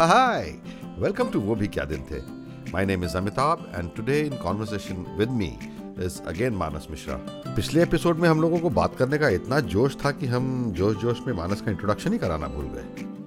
Hi, 0.00 0.42
welcome 1.02 1.30
to 1.32 1.36
वो 1.36 1.54
भी 1.54 1.68
क्या 1.68 1.84
दिन 1.84 2.02
थे. 2.02 2.18
My 2.72 2.80
name 2.88 3.04
is 3.06 3.14
Amitabh 3.14 3.60
and 3.78 3.90
today 3.98 4.18
in 4.26 4.34
conversation 4.38 4.98
with 5.20 5.30
me 5.30 5.48
is 6.06 6.16
again 6.32 6.50
मानस 6.50 6.86
मिश्रा. 6.90 7.14
पिछले 7.56 7.82
एपिसोड 7.82 8.18
में 8.18 8.28
हम 8.28 8.40
लोगों 8.40 8.58
को 8.58 8.70
बात 8.70 8.96
करने 8.96 9.18
का 9.18 9.28
इतना 9.28 9.60
जोश 9.60 9.96
था 10.04 10.10
कि 10.10 10.26
हम 10.26 10.72
जोश 10.72 10.96
जोश 10.96 11.20
में 11.26 11.34
मानस 11.34 11.60
का 11.60 11.70
इंट्रोडक्शन 11.70 12.12
ही 12.12 12.18
कराना 12.18 12.46
भूल 12.46 12.64
गए। 12.64 12.82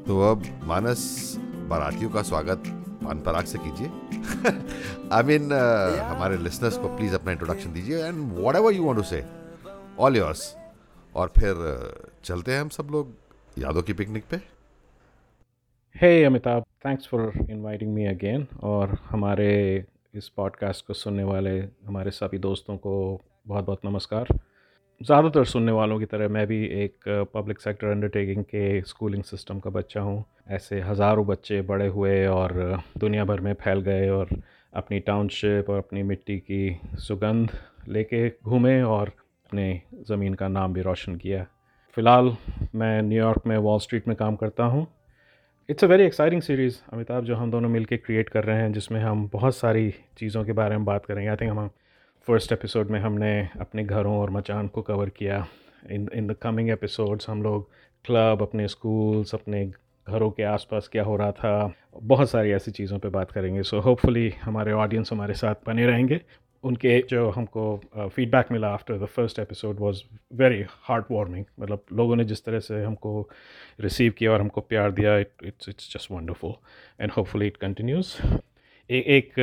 तो 0.07 0.31
अब 0.31 0.43
मानस 0.63 1.33
बारातियों 1.69 2.09
का 2.09 2.21
स्वागत। 2.21 2.63
पान 3.03 3.19
पराग 3.19 3.45
से 3.45 3.57
कीजिए। 3.61 3.87
आई 5.11 5.23
मीन 5.23 5.53
हमारे 6.03 6.37
लिसनर्स 6.37 6.77
को 6.77 6.95
प्लीज़ 6.97 7.15
अपना 7.15 7.31
इंट्रोडक्शन 7.31 7.73
दीजिए 7.73 8.05
and 8.05 8.39
whatever 8.55 8.73
you 8.73 8.83
want 8.83 8.99
to 8.99 9.07
say 9.07 9.25
all 9.99 10.17
yours 10.17 10.55
और 11.15 11.27
फिर 11.27 11.51
uh, 11.51 12.25
चलते 12.25 12.53
हैं 12.53 12.61
हम 12.61 12.69
सब 12.69 12.87
लोग 12.91 13.13
यादों 13.57 13.81
की 13.81 13.93
पिकनिक 13.93 14.23
पे। 14.31 14.59
Hey 16.03 16.25
Amitabh 16.25 16.63
thanks 16.85 17.07
for 17.07 17.33
inviting 17.49 17.93
me 17.93 18.05
again 18.05 18.45
और 18.63 18.97
हमारे 19.05 19.85
इस 20.15 20.27
पॉडकास्ट 20.29 20.85
को 20.87 20.93
सुनने 20.93 21.23
वाले, 21.23 21.59
हमारे 21.59 22.11
सभी 22.11 22.37
दोस्तों 22.37 22.75
को 22.77 23.21
बहुत 23.47 23.65
बहुत 23.65 23.85
नमस्कार। 23.85 24.27
ज़्यादातर 25.01 25.43
सुनने 25.45 25.71
वालों 25.71 25.97
की 25.99 26.05
तरह 26.05 26.29
मैं 26.29 26.45
भी 26.47 26.63
एक 26.83 27.27
पब्लिक 27.33 27.59
सेक्टर 27.59 27.87
अंडरटेकिंग 27.87 28.43
के 28.43 28.81
स्कूलिंग 28.81 29.23
सिस्टम 29.23 29.59
का 29.59 29.69
बच्चा 29.69 30.01
हूँ। 30.01 30.23
ऐसे 30.49 30.79
हज़ारों 30.81 31.25
बच्चे 31.27 31.61
बड़े 31.61 31.87
हुए 31.87 32.25
और 32.27 32.81
दुनिया 32.97 33.25
भर 33.25 33.39
में 33.39 33.53
फैल 33.53 33.81
गए 33.81 34.07
और 34.09 34.29
अपनी 34.73 34.99
टाउनशिप 34.99 35.69
और 35.69 35.77
अपनी 35.77 36.03
मिट्टी 36.03 36.37
की 36.39 36.79
सुगंध 36.97 37.57
लेके 37.87 38.27
घूमे 38.29 38.81
और 38.81 39.11
अपने 39.45 39.81
ज़मीन 40.07 40.33
का 40.33 40.47
नाम 40.47 40.73
भी 40.73 40.81
रोशन 40.81 41.15
किया। 41.15 41.45
फ़िलहाल 41.97 42.35
मैं 42.75 43.01
न्यूयॉर्क 43.01 43.47
में 43.47 43.57
वॉल 43.57 43.79
स्ट्रीट 43.79 44.07
में 44.07 44.15
काम 44.17 44.35
करता 44.35 44.63
हूँ। 44.63 44.85
It's 45.69 45.83
a 45.83 45.87
very 45.87 46.03
exciting 46.03 46.41
series 46.41 46.77
Amitabh 46.93 47.23
जो 47.23 47.35
हम 47.35 47.51
दोनों 47.51 47.69
मिलके 47.69 47.97
क्रिएट 47.97 48.29
कर 48.29 48.43
रहे 48.43 48.57
हैं 48.57 48.71
जिसमें 48.73 49.01
हम 49.01 49.29
बहुत 49.33 49.55
सारी 49.55 49.93
चीज़ों 50.17 50.43
के 50.45 50.51
बारे 50.51 50.77
में 50.77 50.85
बात 50.85 51.05
करेंगे। 51.05 51.29
आई 51.29 51.35
थिंक 51.35 51.51
हम 51.51 51.67
फ़र्स्ट 52.27 52.51
एपिसोड 52.51 52.89
में 52.89 52.99
हमने 52.99 53.49
अपने 53.59 53.83
घरों 53.83 54.17
और 54.17 54.29
मचान 54.29 54.67
को 54.67 54.81
कवर 54.81 55.09
किया। 55.09 55.47
In 55.91 56.09
in 56.13 56.27
the 56.27 56.33
coming 56.33 56.69
episodes 56.69 57.29
हम 57.29 57.43
लोग 57.43 57.69
क्लब 58.05 58.41
अपने 58.41 58.67
स्कूल्स 58.67 59.35
अपने 59.35 59.65
घरों 60.07 60.31
के 60.31 60.43
आसपास 60.43 60.89
क्या 60.91 61.03
हो 61.03 61.15
रहा 61.15 61.31
था 61.31 61.73
बहुत 62.03 62.29
सारी 62.29 62.51
ऐसी 62.51 62.71
चीज़ों 62.71 62.99
पे 62.99 63.09
बात 63.09 63.31
करेंगे। 63.31 63.63
सो 63.63 63.77
so, 63.77 63.85
होपफुली 63.85 64.29
हमारे 64.41 64.71
ऑडियंस 64.71 65.11
हमारे 65.11 65.33
साथ 65.33 65.55
बने 65.67 65.85
रहेंगे। 65.85 66.21
उनके 66.63 66.99
जो 67.09 67.29
हमको 67.29 67.63
फीडबैक 68.09 68.45
uh, 68.45 68.51
मिला 68.51 68.69
after 68.69 68.97
the 68.97 69.05
first 69.07 69.39
episode 69.39 69.79
was 69.79 70.03
very 70.33 70.63
heartwarming 71.11 71.45
मतलब 71.59 71.85
लोगों 71.93 72.15
ने 72.15 72.23
जिस 72.25 72.43
तरह 72.45 72.59
से 72.59 72.83
हमको 72.83 73.29
रिसीव 73.79 74.13
किया 74.17 74.31
और 74.31 74.41
हमको 74.41 74.61
प्यार 74.63 74.91
दिया 74.91 75.17
it 75.17 75.45
it's 75.45 75.69
it's 75.69 75.93
just 75.93 76.11
wonderful 76.11 76.53
and 76.99 77.11
hopefully 77.11 77.47
it 77.47 77.57
continues 77.57 78.15
एक 78.89 79.33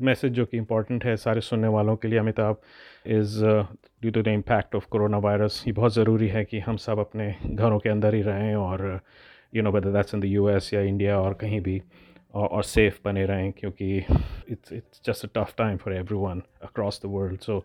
मैसेज 0.00 0.32
जो 0.32 0.44
कि 0.46 0.56
इंपॉर्टेंट 0.56 1.04
है 1.04 1.16
सारे 1.16 1.40
सुनने 1.40 1.68
वालों 1.68 1.96
के 1.96 2.08
लिए 2.08 2.18
Amitabh 2.18 2.60
is 3.06 3.38
due 3.44 4.10
to 4.10 4.22
the 4.22 4.28
impact 4.28 4.74
of 4.74 4.86
coronavirus 5.18 5.62
ये 5.66 5.72
बहुत 5.72 5.94
ज़रूरी 5.94 6.28
है 6.28 6.44
कि 6.44 6.58
हम 6.58 6.76
सब 6.76 6.98
अपने 6.98 7.34
घरों 7.44 7.78
के 7.78 7.88
अंदर 7.88 8.14
ही 8.14 8.22
रहें 8.22 8.54
और 8.56 9.00
you 9.54 9.62
know 9.62 9.70
whether 9.70 9.92
that's 9.92 10.14
in 10.14 10.20
the 10.20 10.24
US 10.24 10.72
या 10.74 10.80
इंडिया 10.82 11.20
और 11.20 11.34
कहीं 11.34 11.60
भी 11.60 11.80
और, 12.34 12.62
सेफ़ 12.64 12.98
बने 13.04 13.24
रहें 13.26 13.52
क्योंकि 13.52 13.96
it's 13.98 14.72
it's 14.72 15.00
just 15.06 15.24
a 15.24 15.28
tough 15.34 15.54
time 15.58 15.76
for 15.76 15.94
everyone 16.18 16.42
across 16.62 17.00
the 17.04 17.08
world 17.10 17.40
so 17.40 17.58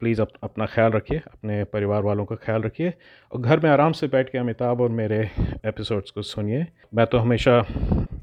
please 0.00 0.20
up, 0.22 0.28
अपना 0.42 0.66
ख्याल 0.66 0.90
रखिए 0.92 1.18
अपने 1.18 1.62
परिवार 1.64 2.02
वालों 2.02 2.24
का 2.24 2.36
ख्याल 2.36 2.62
रखिए 2.62 2.92
और 3.32 3.40
घर 3.40 3.60
में 3.60 3.70
आराम 3.70 3.92
से 3.92 4.06
बैठ 4.08 4.30
के 4.30 4.38
अमिताभ 4.38 4.80
और 4.80 4.88
मेरे 4.90 5.18
एपिसोड्स 5.66 6.10
को 6.10 6.22
सुनिए। 6.22 6.66
मैं 6.94 7.06
तो 7.06 7.18
हमेशा 7.18 7.58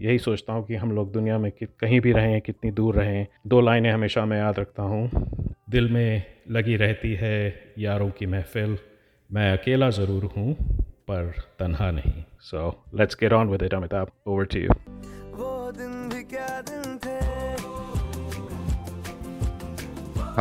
यही 0.01 0.17
सोचता 0.19 0.53
हूँ 0.53 0.65
कि 0.65 0.75
हम 0.75 0.91
लोग 0.91 1.11
दुनिया 1.11 1.37
में 1.37 1.51
कि 1.51 1.65
कहीं 1.79 1.99
भी 2.01 2.11
रहें 2.11 2.39
कितनी 2.41 2.71
दूर 2.71 2.95
रहें 2.95 3.25
दो 3.47 3.61
लाइनें 3.61 3.91
हमेशा 3.91 4.25
मैं 4.25 4.37
याद 4.37 4.59
रखता 4.59 4.83
हूँ। 4.83 5.09
दिल 5.69 5.89
में 5.91 6.23
लगी 6.51 6.75
रहती 6.75 7.13
है 7.13 7.53
यारों 7.79 8.09
की 8.09 8.25
महफिल 8.25 8.77
मैं 9.29 9.51
अकेला 9.57 9.89
ज़रूर 9.89 10.25
हूँ 10.37 10.53
पर 11.09 11.31
तनहा 11.59 11.89
नहीं। 11.91 12.23
So 12.41 12.69
let's 12.95 13.17
get 13.19 13.33
on 13.33 13.49
with 13.49 13.63
it 13.63 13.73
Amitabh 13.73 14.11
over 14.27 14.45
to 14.45 14.59
you 14.59 14.69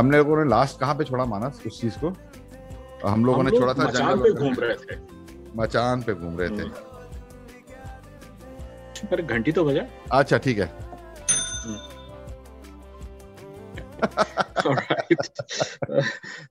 हम 0.01 0.11
लोगों 0.11 0.43
ने 0.43 0.49
लास्ट 0.49 0.79
कहाँ 0.79 0.95
पे 0.95 1.03
छोड़ा 1.03 1.25
मानस? 1.25 1.61
उस 1.67 1.81
चीज़ 1.81 1.93
को? 2.03 2.13
हम 3.07 3.25
लोगों 3.25 3.43
ने 3.43 3.51
छोड़ा 3.51 3.73
था 3.73 3.87
मचान 3.87 4.19
पे 4.19 4.33
घूम 4.33 4.53
रहे 4.53 4.75
थे। 4.75 4.95
मचान 5.55 6.01
पे 6.01 6.13
घूम 6.13 6.39
रहे 6.39 6.49
थे। 6.49 6.63
पर 9.07 9.21
घंटी 9.21 9.51
तो 9.51 9.65
बजा। 9.65 9.81
अच्छा 10.11 10.37
ठीक 10.37 10.59
है। 10.59 10.91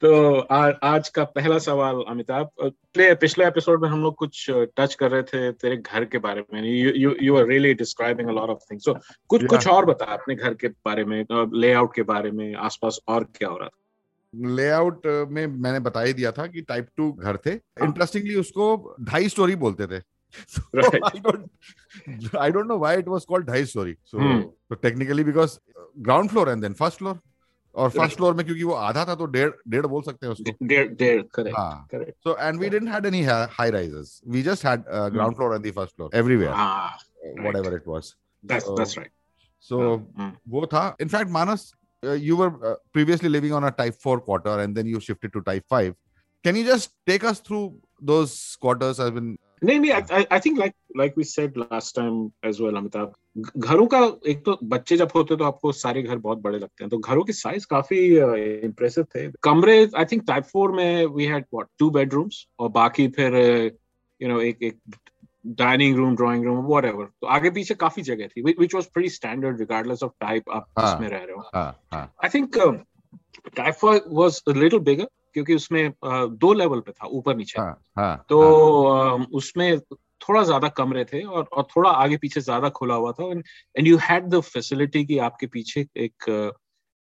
तो 0.00 0.38
आ, 0.40 0.70
आज 0.82 1.08
का 1.08 1.24
पहला 1.24 1.58
सवाल 1.58 2.02
अमिताभ 2.08 2.50
प्ले 2.62 3.14
पिछले 3.14 3.46
एपिसोड 3.46 3.82
में 3.82 3.88
हम 3.88 4.02
लोग 4.02 4.14
कुछ 4.14 4.46
टच 4.50 4.94
कर 4.94 5.10
रहे 5.10 5.22
थे 5.22 5.52
तेरे 5.52 5.76
घर 5.76 6.04
के 6.04 6.18
बारे 6.18 6.44
में 6.54 6.62
you 6.62 6.92
you 6.96 7.14
you 7.22 7.36
are 7.36 7.46
really 7.46 7.74
describing 7.74 8.28
a 8.28 8.32
lot 8.32 8.50
of 8.50 8.58
things 8.70 8.84
so 8.84 8.94
कुछ 8.94 9.40
yeah. 9.40 9.50
कुछ 9.50 9.68
और 9.68 9.86
बता 9.86 10.04
अपने 10.04 10.34
घर 10.34 10.54
के 10.54 10.68
बारे 10.68 11.04
में 11.04 11.24
लेआउट 11.54 11.94
के 11.94 12.02
बारे 12.02 12.30
में 12.30 12.54
आसपास 12.54 13.00
और 13.08 13.24
क्या 13.24 13.48
हो 13.48 13.58
रहा 13.58 13.68
था 13.68 14.54
लेआउट 14.56 15.06
में 15.30 15.46
मैंने 15.46 15.80
बता 15.80 16.00
ही 16.00 16.12
दिया 16.12 16.32
था 16.32 16.46
कि 16.46 16.62
टाइप 16.62 16.88
टू 16.96 17.12
घर 17.12 17.36
थे 17.46 17.52
इंटरेस्टिंगली 17.82 18.34
हाँ। 18.34 18.40
उसको 18.40 18.96
ढाई 19.00 19.28
स्टोरी 19.28 19.56
बोलते 19.56 19.86
थे 19.86 20.02
so 20.46 20.62
right. 20.72 21.02
I 21.04 21.18
don't 21.18 21.50
I 22.38 22.50
don't 22.50 22.68
know 22.68 22.76
why 22.76 22.94
it 22.94 23.08
was 23.08 23.24
called 23.24 23.46
ढाई 23.46 23.64
hmm. 23.64 24.42
so 24.68 24.74
technically 24.76 25.24
because 25.24 25.58
ground 26.02 26.30
floor 26.30 26.48
and 26.48 26.62
then 26.62 26.74
first 26.74 26.98
floor. 26.98 27.20
और 27.74 27.90
फ़र्स्ट 27.90 28.16
फ्लोर 28.16 28.34
में 28.34 28.44
क्योंकि 28.46 28.64
वो 28.64 28.74
आधा 28.74 29.04
था 29.04 29.14
तो 29.14 29.26
डेढ़ 29.26 29.50
डेढ़ 29.68 29.86
बोल 29.86 30.02
सकते 30.02 30.26
हैं 30.26 30.32
उसको। 30.32 30.66
डेढ़ 30.66 30.88
डेढ़ 30.88 31.22
करेक्ट 31.34 31.58
हाँ। 31.58 31.86
Correct 31.90 32.14
so 32.24 32.36
and 32.40 32.60
we 32.60 32.68
didn't 32.68 32.88
had 32.88 33.06
any 33.06 33.22
high 33.22 33.70
rises 33.70 34.20
we 34.28 34.42
just 34.42 34.66
had 34.66 34.84
ground 34.88 35.36
floor 35.36 35.54
and 35.54 35.66
the 35.66 35.74
first 35.74 35.96
floor 35.96 36.10
everywhere 36.14 36.52
whatever 36.52 37.74
it 37.74 37.88
was 37.88 38.14
that's 38.44 38.68
that's 38.68 38.98
right 38.98 39.12
so 39.60 39.78
वो 40.48 40.66
था। 40.66 40.96
In fact 41.00 41.30
Manas 41.30 41.72
were 42.02 42.46
uh, 42.66 42.76
previously 42.96 43.28
living 43.28 43.52
on 43.52 43.64
a 43.64 43.70
type 43.70 43.94
4 43.94 44.20
quarter 44.20 44.52
and 44.60 44.74
then 44.74 44.86
you 44.86 45.00
shifted 45.00 45.32
to 45.32 45.40
type 45.42 45.64
5 45.68 45.94
can 46.44 46.56
you 46.56 46.64
just 46.64 46.92
take 47.06 47.24
us 47.30 47.40
through 47.40 47.64
those 48.10 48.56
quarters 48.62 49.00
i've 49.00 49.14
been 49.14 49.26
नहीं 49.62 49.78
नहीं 49.80 49.90
I 49.90 50.38
think 50.40 50.58
like 50.58 50.72
like 50.96 51.14
we 51.18 51.24
said 51.24 51.58
last 51.58 51.96
time 51.96 52.30
as 52.44 52.60
well 52.60 52.76
Amitabh 52.76 53.12
घरों 53.58 53.86
का 53.86 53.98
एक 54.28 54.44
तो 54.44 54.58
बच्चे 54.64 54.96
जब 54.96 55.10
होते 55.14 55.36
तो 55.36 55.44
आपको 55.44 55.72
सारे 55.72 56.02
घर 56.02 56.16
बहुत 56.18 56.38
बड़े 56.38 56.58
लगते 56.58 56.84
हैं। 56.84 56.88
तो 56.90 56.98
घरों 56.98 57.22
के 57.24 57.32
साइज़ 57.32 57.66
काफ़ी 57.70 57.98
इम्प्रेसिव 58.66 59.04
थे। 59.14 59.26
कमरे 59.42 59.76
आई 59.96 60.04
थिंक 60.04 60.22
टाइप 60.28 60.44
फोर 60.44 60.72
में 60.72 61.06
we 61.06 61.24
had 61.24 61.44
what 61.54 61.66
two 61.78 61.90
bedrooms 61.90 62.46
और 62.58 62.68
बाकी 62.70 63.08
फिर 63.16 63.36
यू 64.20 64.28
नो 64.28 64.40
एक 64.40 64.62
एक 64.62 64.78
dining 65.58 65.96
room 65.96 66.16
drawing 66.16 66.44
room 66.44 66.64
whatever 66.84 67.04
तो 67.20 67.26
आगे 67.28 67.50
पीछे 67.50 67.74
काफ़ी 67.76 68.02
जगह 68.02 68.26
थी 68.26 68.42
which 68.42 68.74
was 68.74 68.86
pre 68.94 69.08
standard 69.10 69.60
regardless 69.60 70.02
of 70.02 70.12
type 70.20 70.50
आप 70.50 70.66
इसमें 70.78 71.08
रह 71.08 71.24
रहे 71.24 71.36
हो। 71.36 71.42
I 71.94 72.28
think 72.34 72.58
type 73.56 73.74
four 73.74 74.02
was 74.08 74.40
little 74.50 74.78
bigger 74.80 75.08
क्योंकि 75.34 75.54
उसमें 75.54 75.92
दो 76.04 76.52
लेवल 76.52 76.80
पे 76.80 76.92
था 76.92 77.06
ऊपर 77.06 77.36
नीचे। 77.36 77.60
हाँ, 77.60 77.82
हाँ, 77.96 78.24
तो 78.28 78.88
हाँ. 78.88 79.26
उसमें 79.32 79.80
थोड़ा 80.20 80.42
ज़्यादा 80.42 80.68
कमरे 80.68 81.04
थे 81.04 81.22
और 81.22 81.44
और 81.52 81.66
थोड़ा 81.76 81.90
आगे 81.90 82.16
पीछे 82.16 82.40
ज़्यादा 82.40 82.68
खुला 82.68 82.94
हुआ 82.94 83.12
था। 83.12 83.30
And 83.30 83.86
you 83.86 83.96
had 83.96 84.28
the 84.28 84.40
facility 84.40 85.04
कि 85.04 85.18
आपके 85.18 85.46
पीछे 85.46 85.86
एक 85.96 86.52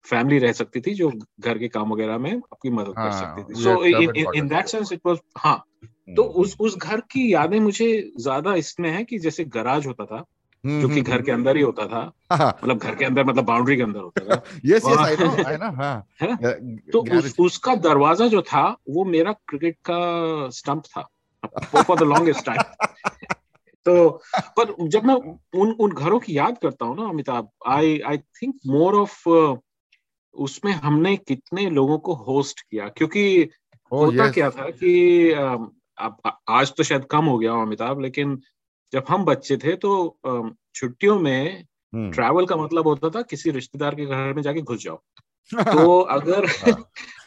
फैमिली 0.06 0.40
रह 0.40 0.52
सकती 0.52 0.82
थी 0.82 0.94
जो 0.94 1.12
घर 1.40 1.58
के 1.58 1.68
काम 1.68 1.92
वगैरह 1.94 2.18
में 2.18 2.32
आपकी 2.32 2.70
मदद 2.70 2.94
हाँ, 2.98 3.10
कर 3.10 3.12
सकती 3.12 3.44
थी। 3.44 3.64
So 3.64 4.34
in 4.34 4.48
that 4.48 4.68
sense 4.68 4.94
it 4.94 5.02
was 5.06 5.18
हाँ। 5.38 5.64
तो 6.16 6.24
हम्म। 6.24 6.34
उस 6.34 6.56
उस 6.60 6.78
घर 6.78 7.00
की 7.00 7.34
यादें 7.34 7.60
मुझे 7.60 8.12
ज़्यादा 8.20 8.54
इसमें 8.56 8.90
है 8.90 9.04
कि 9.04 9.20
जैसे 9.20 9.44
गराज 9.46 9.88
होता 9.88 10.06
था 10.06 10.24
जो 10.64 10.90
कि 10.90 11.02
घर 11.02 11.22
के 11.22 11.32
अंदर 11.32 11.58
ही 11.58 11.62
होता 11.62 11.86
था। 11.88 12.02
हाँ। 12.32 12.50
मतलब 12.64 12.78
घर 12.78 12.96
के 12.96 13.06
अंदर 13.06 13.26
मतलब 13.26 13.46
बाउंड्री 13.46 13.76
के 13.78 13.84
अंदर 13.84 14.00
होता 14.00 14.26
था। 14.26 14.42
Yes 14.66 14.86
yes 14.86 14.98
I 14.98 15.16
know 15.16 15.44
I 15.44 15.58
know 15.58 15.72
हाँ। 15.76 16.08
तो 16.92 17.00
उस, 17.18 17.36
उसका 17.40 17.76
दरवाज़ा 17.78 18.28
जो 18.28 18.42
था 18.42 18.66
वो 18.90 19.06
मेरा 19.06 19.32
क्रिकेट 19.48 19.78
का 19.90 20.50
स्टंप 20.50 20.84
था। 20.88 21.08
फॉर 21.84 21.98
द 22.00 22.04
लॉन्गेस्ट 22.04 22.46
टाइम 22.46 22.62
तो 23.86 24.10
पर 24.60 24.76
जब 24.88 25.06
मैं 25.06 25.16
उन 25.56 25.72
उन 25.72 25.92
घरों 25.92 26.20
की 26.20 26.38
याद 26.38 26.58
करता 26.58 26.86
हूँ 26.86 26.96
ना 26.98 27.10
Amitabh 27.10 27.50
I 27.68 28.00
I 28.00 28.18
think 28.18 28.56
more 28.68 28.96
of 28.96 29.28
उसमें 30.36 30.72
हमने 30.74 31.16
कितने 31.18 31.70
लोगों 31.70 31.98
को 31.98 32.14
होस्ट 32.14 32.62
किया? 32.62 32.88
क्योंकि 32.88 33.24
oh, 33.46 33.52
होता 33.92 34.24
yes. 34.24 34.34
क्या 34.34 34.50
था 34.50 34.70
कि 34.72 35.32
अब 35.32 36.32
आज 36.50 36.74
तो 36.78 36.84
शायद 36.84 37.06
कम 37.06 37.26
हो 37.26 37.38
गया 37.38 37.54
अमिताभ 37.62 38.02
लेकिन 38.02 38.42
जब 38.94 39.03
हम 39.09 39.25
बच्चे 39.25 39.57
थे 39.57 39.75
तो 39.75 40.19
छुट्टियों 40.75 41.19
में 41.19 41.65
ट्रैवल 41.95 42.45
का 42.45 42.56
मतलब 42.56 42.88
होता 42.88 43.09
था 43.09 43.21
किसी 43.21 43.51
रिश्तेदार 43.51 43.95
के 43.95 44.06
घर 44.06 44.33
में 44.33 44.41
जाके 44.41 44.62
घुस 44.62 44.83
जाओ। 44.83 45.01
तो 45.53 46.00
अगर 46.01 46.45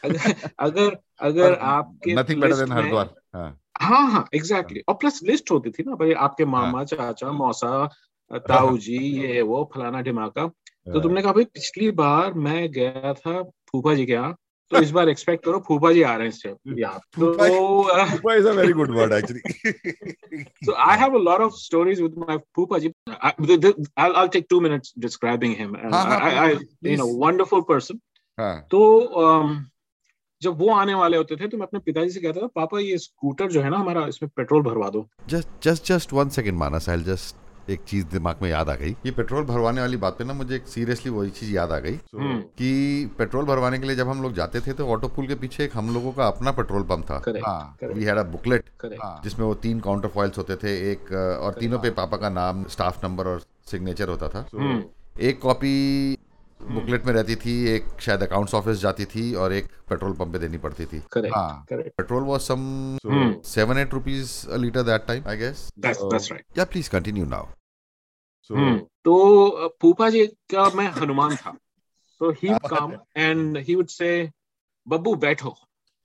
अगर 0.03 0.49
अगर 0.59 0.97
अगर 1.19 1.53
आपके 1.53 2.15
नथिंग 2.15 2.41
बेटर 2.41 2.55
देन 2.55 2.71
हरिद्वार 2.71 3.13
हाँ। 3.35 3.59
हाँ 3.81 4.27
एग्जैक्टली 4.33 4.81
और 4.87 4.95
प्लस 4.95 5.19
लिस्ट 5.23 5.51
होती 5.51 5.69
थी 5.69 5.83
ना 5.83 5.95
भाई 5.95 6.11
आपके 6.11 6.45
मामा 6.45 6.77
हाँ. 6.77 6.85
चाचा 6.85 7.31
मौसा 7.31 7.89
ताऊ 8.33 8.77
जी 8.77 8.97
ये 8.97 9.41
वो 9.41 9.71
फलाना 9.75 10.01
ढिमाका। 10.01 10.47
तो 10.47 10.93
हाँ। 10.93 11.01
तुमने 11.01 11.21
कहा 11.21 11.33
भाई 11.33 11.43
पिछली 11.43 11.91
बार 11.91 12.33
मैं 12.33 12.71
गया 12.71 13.13
था 13.13 13.43
फूफा 13.43 13.93
जी 13.93 14.05
के 14.05 14.13
यहाँ 14.13 14.35
तो 14.71 14.81
इस 14.81 14.91
बार 14.91 15.09
एक्सपेक्ट 15.09 15.45
करो 15.45 15.59
फूफा 15.67 15.91
जी 15.91 16.01
आ 16.01 16.15
रहे 16.15 16.27
हैं 16.27 16.55
very 18.57 18.73
good 18.73 18.91
word 18.91 19.13
actually 19.13 19.41
so 20.65 20.73
I 20.73 20.97
have 20.97 21.15
a 21.15 21.21
lot 21.23 21.41
of 21.41 21.53
stories 21.53 22.01
with 22.01 22.15
my 22.17 22.37
phupha 22.55 22.77
ji. 22.77 22.93
I 23.09 24.11
I 24.11 24.27
take 24.27 24.47
2 24.53 24.61
minutes 24.61 24.93
describing 24.99 25.55
him 25.57 25.75
I 25.75 26.49
you 26.51 26.97
know 26.97 27.07
wonderful 27.25 27.61
person 27.61 27.99
हाँ। 28.39 28.67
तो 28.71 28.79
um, 29.23 29.55
जब 30.41 30.57
वो 30.59 30.69
आने 30.73 30.93
वाले 30.93 31.17
होते 31.17 31.35
थे 31.35 31.47
तो 31.47 31.57
मैं 31.57 31.65
अपने 31.67 31.79
पिताजी 31.79 32.09
से 32.09 32.19
कहता 32.19 32.41
था 32.41 32.47
पापा 32.55 32.79
ये 32.79 32.97
स्कूटर 32.97 33.47
जो 33.47 33.61
है 33.61 33.69
ना 33.69 33.77
हमारा 33.77 34.05
इसमें 34.07 34.29
पेट्रोल 34.35 34.61
भरवा 34.61 34.89
दो। 34.89 35.07
Just 35.27 35.47
just 35.63 35.85
just 35.85 36.13
one 36.13 36.29
second 36.29 36.57
Manas 36.57 36.89
I 36.89 36.95
will 36.95 37.05
just 37.05 37.35
एक 37.69 37.81
चीज़ 37.87 38.05
दिमाग 38.11 38.39
में 38.41 38.49
याद 38.49 38.69
आ 38.69 38.75
गई। 38.75 38.91
ये 39.05 39.11
पेट्रोल 39.11 39.43
भरवाने 39.45 39.81
वाली 39.81 39.97
बात 39.97 40.17
पे 40.17 40.23
ना 40.23 40.33
मुझे 40.33 40.55
एक 40.55 40.67
सीरियसली 40.67 41.11
वही 41.11 41.29
चीज़ 41.31 41.53
याद 41.53 41.71
आ 41.71 41.77
गई 41.79 41.93
हम्म। 42.15 42.39
कि 42.57 43.11
पेट्रोल 43.17 43.45
भरवाने 43.45 43.79
के 43.79 43.87
लिए 43.87 43.95
जब 43.95 44.09
हम 44.09 44.21
लोग 44.21 44.33
जाते 44.35 44.59
थे 44.61 44.73
तो 44.73 44.87
ऑटो 44.87 45.07
पुल 45.15 45.27
के 45.27 45.35
पीछे 45.35 45.63
एक 45.63 45.77
हम 45.77 45.93
लोगों 45.93 46.11
का 46.11 46.27
अपना 46.27 46.51
पेट्रोल 46.51 46.83
पंप 46.89 47.05
था। 47.09 47.21
हाँ 47.45 47.77
वी 47.83 48.03
हैड 48.03 48.17
अ 48.17 48.23
बुकलेट 48.31 48.69
जिसमें 49.23 49.45
वो 49.45 49.53
तीन 49.63 49.79
काउंटर 49.79 50.07
फॉइल्स 50.15 50.37
होते 50.37 50.55
थे 50.63 50.75
एक 50.91 51.11
और 51.41 51.53
तीनों 51.59 51.79
पे 51.79 51.89
पापा 52.01 52.17
का 52.17 52.29
नाम 52.31 52.63
स्टाफ 52.71 53.03
नंबर 53.05 53.27
और 53.27 53.41
सिग्नेचर 53.71 54.09
होता 54.09 54.29
था। 54.29 54.45
हम्म। 54.55 54.83
एक 55.21 55.39
कॉपी 55.41 56.17
बुकलेट 56.65 57.05
में 57.05 57.13
रहती 57.13 57.35
थी 57.35 57.53
एक 57.67 57.85
शायद 58.01 58.23
अकाउंट्स 58.23 58.53
ऑफ़िस 58.53 58.77
जाती 58.77 59.05
थी 59.05 59.33
और 59.35 59.53
एक 59.53 59.65
पेट्रोल 59.89 60.13
पंप 60.13 60.33
पे 60.33 60.39
देनी 60.39 60.57
पड़ती 60.57 60.85
थी। 60.85 61.01
हाँ 61.17 61.65
petrol 61.71 62.23
was 62.23 62.41
some 62.41 62.61
hmm 63.05 63.41
seven 63.45 63.77
eight 63.77 63.93
rupees 63.93 64.31
litre 64.57 64.83
that 64.83 65.05
time 65.07 65.27
I 65.27 65.37
guess 65.37 65.67
that's 65.79 66.03
that's 66.13 66.31
या 66.57 66.65
प्लीज़ 66.65 66.89
कंटिन्यू 66.89 67.25
नाउ 67.25 67.45
हम्म 68.49 68.77
तो 69.05 69.67
फूफा 69.81 70.09
जी 70.09 70.25
का 70.27 70.69
मैं 70.69 70.87
हनुमान 70.91 71.35
था। 71.35 71.57
तो 72.21 72.31
ही 72.31 72.49
come 72.69 72.93
and 73.17 73.57
he 73.57 73.75
would 73.75 73.87
say 73.87 74.29
Babbu 74.87 75.15
बैठो। 75.15 75.55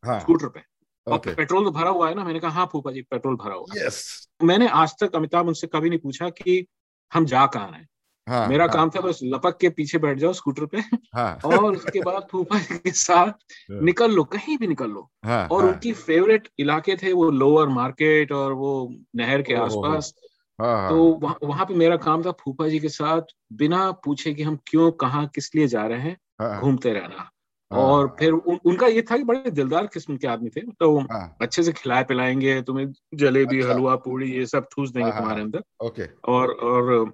हाँ। 0.04 0.20
स्कूटर 0.20 0.48
पे। 0.48 0.60
ओके 1.06 1.34
पेट्रोल 1.34 1.64
तो 1.64 1.70
भरा 1.70 1.90
हुआ 1.90 2.08
है 2.08 2.14
ना? 2.14 2.24
मैंने 2.24 2.40
कहा 2.40 2.50
हाँ 2.50 2.66
फूफा 2.72 2.92
जी 2.92 3.02
पेट्रोल 3.02 3.36
भरा 3.36 3.54
हुआ 3.54 3.74
है। 3.74 3.86
यस 3.86 4.28
मैंने 4.42 4.68
आज 4.68 4.94
तक 5.00 5.16
अमिताभ 5.16 5.46
उनसे 5.46 5.66
कभी 5.66 5.88
नहीं 5.90 5.98
पूछा 5.98 6.28
कि 6.30 6.66
हम 7.12 7.24
जा 7.24 7.46
कहाँ 7.46 7.70
रहे 7.70 7.80
हैं। 7.80 7.88
हाँ 8.28 8.48
मेरा 8.48 8.64
हाँ, 8.64 8.72
काम 8.72 8.90
था 8.90 9.00
बस 9.00 9.20
लपक 9.22 9.58
के 9.60 9.68
पीछे 9.68 9.98
बैठ 9.98 10.18
जाओ 10.18 10.32
स्कूटर 10.32 10.66
पे 10.66 10.78
हाँ। 11.14 11.34
और 11.44 11.74
उसके 11.74 12.00
बाद 12.00 12.26
फूफा 12.30 12.58
जी 12.58 12.78
के 12.78 12.90
साथ 12.90 13.32
निकल 13.70 14.12
लो 14.12 14.24
कहीं 14.24 14.58
भी 14.58 14.66
निकल 14.66 14.90
लो। 14.90 15.10
हाँ 15.24 15.48
और 15.48 15.64
हाँ, 15.64 15.72
उनकी 15.72 15.92
फेवरेट 15.92 16.48
इलाके 16.58 16.96
थे 16.96 17.12
वो 17.12 17.30
लोअर 17.30 17.68
मार्केट 17.68 18.32
और 18.32 18.52
वो 18.52 18.94
नहर 19.16 19.42
के 19.42 19.54
आसपास। 19.54 20.14
हाँ, 20.60 20.76
हाँ, 20.76 20.90
तो 20.90 21.04
वहाँ 21.22 21.38
वहाँ 21.44 21.66
पे 21.66 21.74
मेरा 21.74 21.96
काम 21.96 22.24
था 22.24 22.32
फूफा 22.32 22.68
जी 22.68 22.78
के 22.78 22.88
साथ 22.88 23.22
बिना 23.52 23.92
पूछे 23.92 24.34
कि 24.34 24.42
हम 24.42 24.58
क्यों 24.66 24.90
कहाँ 24.90 25.26
किस 25.26 25.54
लिए 25.54 25.66
जा 25.66 25.86
रहे 25.86 26.00
हैं 26.00 26.16
हाँ, 26.40 26.60
घूमते 26.60 26.92
रहना। 26.92 27.30
हाँ, 27.72 27.80
और 27.80 28.16
फिर 28.18 28.32
उन, 28.32 28.58
उनका 28.64 28.86
ये 28.86 29.02
था 29.02 29.16
कि 29.16 29.24
बड़े 29.24 29.50
दिलदार 29.50 29.86
किस्म 29.86 30.16
के 30.16 30.26
आदमी 30.26 30.50
थे 30.50 30.60
तो 30.60 31.00
हाँ, 31.00 31.36
अच्छे 31.42 31.62
से 31.62 31.72
खिलाए 31.72 32.04
पिलाएँगे 32.04 32.62
तुम्हें 32.62 32.92
जलेबी 33.14 33.58
अच्छा। 33.58 33.72
हलवा 33.72 33.96
पूड़ी 33.96 34.32
ये 34.32 34.46
सब 34.46 34.66
ठूस 34.72 34.90
देंगे 34.90 35.04
हाँ, 35.04 35.12
हाँ, 35.12 35.20
तुम्हारे 35.20 35.42
अंदर। 35.42 35.62
ओके। 35.80 36.02
और 36.24 36.50
और 36.50 37.12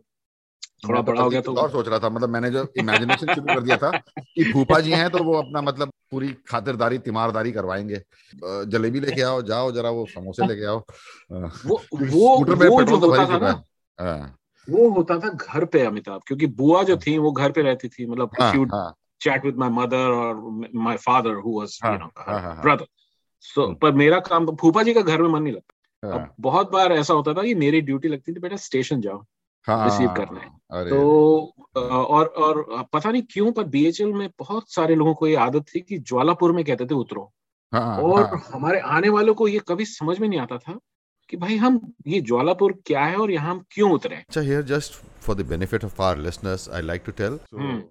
थोड़ा 0.89 1.01
बड़ा 1.03 1.23
हो 1.23 1.31
गया 1.31 1.41
तो 1.41 1.55
और 1.55 1.71
सोच 1.71 1.89
रहा 1.89 1.99
था 1.99 2.09
मतलब 2.09 2.29
मैंने 2.29 2.51
जो 2.51 2.67
इमेजिनेशन 2.77 3.35
शुरू 3.35 3.55
कर 3.55 3.61
दिया 3.61 3.77
था 3.77 3.91
कि 3.91 4.53
फूफा 4.53 4.81
जी 4.81 4.93
हैं 4.93 5.11
तो 5.11 5.23
वो 5.25 5.35
अपना 5.35 5.61
मतलब 5.61 5.93
पूरी 6.11 6.29
खातिरदारी 6.49 6.99
तिमारदारी 6.99 7.53
करवाएँगे। 7.53 8.01
जलेबी 8.71 9.01
लेके 9.01 9.23
आओ 9.23 9.43
जाओ 9.43 9.73
जरा 9.73 9.91
वो 9.91 10.07
समोसे 10.07 10.47
लेके 10.47 10.67
आओ। 10.67 10.79
वो 11.33 11.81
वो 11.95 12.37
वो 12.39 12.83
जो 12.85 13.01
तो 13.01 13.11
होता 13.11 13.27
था 13.27 13.39
ना 13.39 13.63
हाँ, 14.01 14.37
वो 14.71 14.89
होता 14.91 15.19
था 15.19 15.29
घर 15.29 15.65
पे 15.65 15.81
अमिताभ 15.87 16.21
क्योंकि 16.27 16.47
बुआ 16.47 16.83
जो 16.83 16.97
थी 16.97 17.19
वो 17.19 17.33
घर 17.33 17.53
पे 17.53 17.63
रहती 17.63 17.89
थी 17.89 18.07
मतलब 18.07 18.31
हाँ, 18.41 18.53
हाँ, 18.53 18.95
my 19.57 19.69
mother 19.69 20.05
or 20.15 20.35
my 20.87 20.97
father 20.97 21.35
who 21.41 21.53
was 21.61 21.79
हाँ, 21.85 21.99
हाँ, 21.99 22.41
हाँ, 22.41 22.41
हाँ। 22.41 22.63
brother. 22.63 22.87
So 23.45 23.61
हम्म। 23.61 23.75
पर 23.75 23.93
मेरा 23.93 24.19
काम 24.21 24.47
तो 24.47 24.57
फूफा 24.61 24.83
जी 24.83 24.95
का 24.95 25.01
घर 25.01 25.23
में 25.23 25.29
मन 25.29 25.43
नहीं 25.43 25.53
लगता। 25.53 26.09
हाँ, 26.09 26.19
अब 26.19 26.35
बहुत 26.41 26.71
बार 26.71 26.93
ऐसा 26.93 27.15
होता 27.15 27.35
था 27.35 27.43
कि 27.43 27.55
मेरी 27.55 27.81
ड्यूटी 27.81 28.09
लगती 28.09 28.33
थी 28.35 28.41
बेटा 28.41 28.57
स्टेशन 28.57 29.01
जाओ। 29.01 29.25
हाँ, 29.65 29.85
रिसीव 29.85 30.09
कर 30.09 30.29
रहे 30.29 30.45
हैं। 30.45 30.61
तो 30.91 31.55
और 31.77 32.27
और 32.27 32.85
पता 32.93 33.11
नहीं 33.11 33.23
क्यों 33.23 33.53
पर 33.53 33.65
बीएचएल 33.65 34.13
में 34.13 34.31
बहुत 34.39 34.73
सारे 34.73 34.95
लोगों 34.95 35.15
को 35.15 35.27
ये 35.29 35.35
आदत 35.35 35.65
थी 35.75 35.81
कि 35.81 35.99
ज्वालापुर 35.99 36.53
में 36.53 36.65
कहते 36.65 36.87
थे 36.87 36.95
उतरो। 36.95 37.33
हाँ, 37.73 38.03
और 38.03 38.21
हाँ, 38.21 38.43
हमारे 38.53 38.81
आने 38.81 39.09
वालों 39.09 39.35
को 39.35 39.49
ये 39.49 39.61
कभी 39.69 39.85
समझ 39.85 40.19
में 40.19 40.29
नहीं 40.29 40.41
आता 40.41 40.59
था 40.59 40.79
कि 41.35 41.39
भाई 41.39 41.57
हम 41.57 41.79
ये 42.07 42.21
ज्वालापुर 42.21 42.73
क्या 42.87 43.05
है 43.05 43.17
और 43.17 43.31
यहाँ 43.31 43.51
हम 43.51 43.63
क्यों 43.71 43.91
उतरे 43.93 44.17
अच्छा 44.17 44.41
here 44.41 44.63
just 44.65 44.93
for 45.23 45.37
the 45.37 45.47
benefit 45.47 45.85
of 45.85 46.03
our 46.03 46.19
listeners 46.19 46.69
I 46.71 46.83
like 46.83 47.03
to 47.07 47.13
tell. 47.13 47.39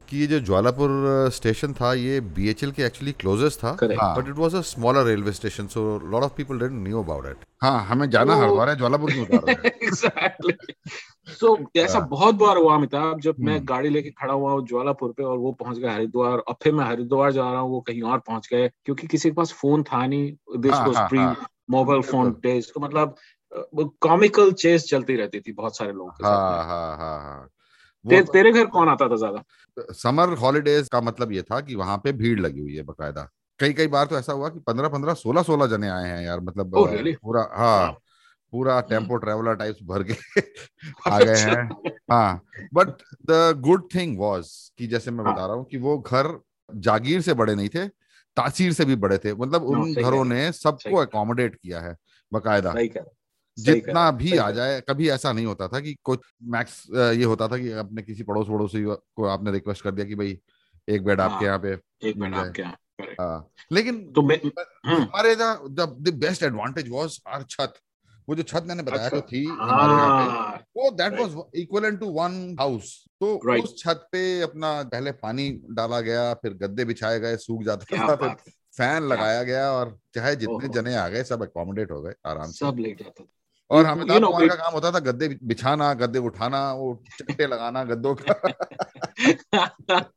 कि 0.09 0.17
ये 0.17 0.27
जो 0.27 0.39
ज्वालापुर 0.39 0.89
स्टेशन 1.33 1.73
था 1.73 1.93
ये 1.93 2.19
बीएचएल 2.37 2.71
के 2.71 2.83
एक्चुअली 2.83 3.11
क्लोजेस्ट 3.19 3.59
था 3.59 3.71
but 3.81 4.29
it 4.29 4.37
was 4.37 4.55
a 4.55 4.61
smaller 4.69 5.05
railway 5.05 5.31
station 5.31 5.67
so 5.75 5.83
lot 6.05 6.23
of 6.23 6.35
people 6.37 6.59
didn't 6.59 6.87
knew 6.87 7.01
about 7.03 7.25
it 7.25 7.45
हाँ 7.63 7.79
हमें 7.85 8.09
जाना 8.09 8.33
तो- 8.33 8.43
हरिद्वार 8.43 8.69
है 8.69 8.75
ज्वालापुर 8.77 9.11
क्यों 9.11 9.25
उतार 9.25 9.45
रहे 9.45 9.67
हैं 9.67 9.73
एग्जैक्टली 9.83 10.83
सो 11.39 11.57
ऐसा 11.77 11.99
हाँ। 11.99 12.07
बहुत 12.09 12.35
बार 12.35 12.57
हुआ 12.57 12.75
अमिताभ 12.75 13.19
जब 13.21 13.35
मैं 13.39 13.55
हम्म। 13.55 13.65
गाड़ी 13.65 13.89
लेके 13.89 14.09
खड़ा 14.11 14.33
हुआ 14.33 14.51
हूँ 14.51 14.65
ज्वालापुर 14.67 15.11
पे 15.17 15.23
और 15.23 15.37
वो 15.37 15.51
पहुँच 15.63 15.77
गए 15.77 15.89
हरिद्वार 15.89 16.37
और 16.37 16.55
फिर 16.63 16.73
मैं 16.73 16.85
हरिद्वार 16.85 17.31
जा 17.31 17.51
रहा 17.51 17.61
हूँ 17.61 17.71
वो 17.71 17.81
कहीं 17.87 18.01
और 18.13 18.19
पहुँच 18.27 18.47
गए 18.53 18.69
क्योंकि 18.85 19.07
किसी 19.07 19.29
के 19.29 19.33
पास 19.35 19.51
फ़ोन 19.61 19.83
था 19.83 20.05
नहीं 20.05 20.31
this 20.59 20.73
was 20.73 21.09
pre. 21.09 21.49
Mobile 21.71 22.01
phone. 22.01 22.31
Days 22.43 22.65
तो 22.73 22.79
मतलब 22.79 23.15
कॉमिकल 24.01 24.51
चेस 24.51 24.83
चलती 24.83 25.15
रहती 25.15 25.39
थी 25.39 25.51
बहुत 25.51 25.77
सारे 25.77 25.91
लोगों 25.91 26.11
के 26.11 26.27
हाँ 26.27 26.35
साथ 26.37 26.65
हाँ 26.65 26.97
हाँ 26.97 27.19
हाँ। 27.21 27.49
ते, 28.09 28.23
तेरे 28.23 28.51
घर 28.51 28.65
कौन 28.65 28.89
आता 28.89 29.09
था 29.09 29.15
ज़्यादा? 29.15 29.43
समर 29.93 30.29
हॉलीडेज 30.29 30.89
का 30.89 31.01
मतलब 31.01 31.31
ये 31.31 31.41
था 31.41 31.61
कि 31.61 31.75
वहाँ 31.75 31.97
पे 31.97 32.11
भीड़ 32.11 32.39
लगी 32.39 32.59
हुई 32.59 32.75
है 32.75 32.83
बकायदा। 32.83 33.29
कई 33.59 33.73
कई 33.73 33.87
बार 33.87 34.05
तो 34.05 34.17
ऐसा 34.19 34.33
हुआ 34.33 34.49
कि 34.49 34.59
पंद्रह 34.59 34.87
पंद्रह 34.87 35.13
सोलह 35.13 35.43
सोलह 35.43 35.67
जने 35.67 35.89
आए 35.89 36.09
हैं 36.09 36.25
यार 36.25 36.39
मतलब 36.39 36.75
Oh, 36.75 36.87
really? 36.87 37.15
पूरा 37.23 37.49
हाँ 37.53 37.91
पूरा 38.51 38.81
टेंपो 38.81 39.15
ट्रेवलर 39.15 39.55
टाइप्स 39.55 39.79
भर 39.83 40.03
के 40.03 40.13
आ 41.11 41.19
गए 41.19 41.37
हैं। 41.37 41.69
हाँ 42.11 42.41
but 42.73 42.87
the 43.25 43.53
good 43.57 43.87
thing 43.95 44.19
was 44.19 44.71
कि 44.77 44.87
जैसे 44.87 45.11
मैं 45.11 45.23
हाँ। 45.25 45.33
बता 45.33 45.45
रहा 45.45 45.55
हूँ 45.55 45.65
कि 45.65 45.77
वो 45.77 45.97
घर 45.99 46.39
जागीर 46.75 47.21
से 47.21 47.33
बड़े 47.33 47.55
नहीं 47.55 47.69
थे 47.69 47.87
तासीर 48.37 48.73
से 48.73 48.85
भी 48.85 48.95
बड़े 48.95 49.17
थे। 49.17 49.33
मतलब 49.33 49.63
उन 49.63 49.93
घरों 49.93 50.25
ने 50.25 50.51
सबको 50.51 50.95
अकोमोडेट 50.95 51.55
किया 51.55 51.79
है 51.79 51.97
बकायदा। 52.33 52.73
जितना 53.57 54.09
भी 54.11 54.37
आ 54.37 54.49
जाए 54.51 54.81
कभी 54.81 55.09
ऐसा 55.09 55.31
नहीं 55.31 55.45
होता 55.45 55.67
था 55.67 55.79
कि 55.79 55.95
कुछ 56.03 56.19
मैक्स 56.43 56.83
ये 56.91 57.23
होता 57.23 57.47
था 57.47 57.57
कि 57.57 57.71
अपने 57.71 58.01
किसी 58.01 58.23
पड़ोस 58.23 58.47
पड़ोसी 58.47 58.83
को 58.83 59.25
आपने 59.25 59.51
रिक्वेस्ट 59.51 59.83
कर 59.83 59.91
दिया 59.91 60.07
कि 60.07 60.15
भाई 60.15 60.37
एक 60.87 61.03
बेड 61.05 61.21
आपके 61.21 61.35
हाँ। 61.35 61.43
यहाँ 61.45 61.59
पे 61.59 62.09
एक 62.09 62.19
जाए। 62.19 62.47
आपके 62.47 62.61
यहाँ 62.61 62.77
हाँ 63.19 63.49
लेकिन 63.71 64.11
तो 64.13 64.21
हम्म, 64.21 65.01
हमारे 65.01 65.35
the 65.35 66.13
best 66.13 66.43
advantage 66.43 66.89
was 66.89 67.19
our 67.27 67.43
chhat. 67.49 67.73
वो 68.27 68.35
जो 68.35 68.43
छत 68.43 68.63
मैंने 68.67 68.83
बताया 68.83 69.05
अच्छा। 69.05 69.17
जो 69.17 69.21
थी 69.21 69.43
हमारे 69.45 69.93
यहाँ 69.93 70.25
पे 70.25 70.31
हाँ 70.31 70.63
वो 70.77 70.91
that 70.91 71.19
was 71.19 71.35
equivalent 71.55 71.99
to 71.99 72.07
one 72.09 72.55
house 72.59 72.93
तो 73.21 73.35
उस 73.63 73.75
छत 73.77 74.07
पे 74.11 74.41
अपना 74.41 74.81
पहले 74.83 75.11
पानी 75.11 75.49
डाला 75.71 75.99
गया 76.01 76.33
फिर 76.33 76.53
गद्दे 76.53 76.85
बिछाए 76.85 77.19
गए 77.19 77.37
सूख 77.37 77.63
जाता 77.63 77.97
था 77.97 78.15
फिर 78.15 78.51
फ़ैन 78.77 79.03
लगाया 79.03 79.43
गया 79.43 79.71
और 79.71 79.99
चाहे 80.15 80.35
जितने 80.35 80.67
जने 80.67 80.95
आ 80.95 81.07
गए 81.07 81.23
सब 81.23 81.41
अकोमोडेट 81.41 81.91
हो 81.91 82.01
गए 82.01 82.13
आराम 82.25 82.45
से। 82.45 82.65
सब 82.65 82.75
लेट 82.79 83.03
जाता 83.03 83.23
और 83.69 83.83
You- 83.83 83.91
हमें 83.91 84.05
know, 84.05 84.27
हमारे 84.27 84.47
का 84.47 84.55
काम 84.55 84.73
होता 84.73 84.91
था 84.91 84.99
गद्दे 84.99 85.37
बिछाना 85.43 85.93
गद्दे 85.93 86.19
उठाना 86.19 86.73
वो 86.73 87.03
चट्टे 87.19 87.47
लगाना 87.47 87.83
गद्दों 87.83 88.15
का। 88.15 88.33